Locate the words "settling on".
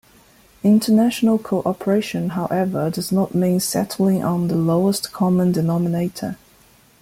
3.59-4.47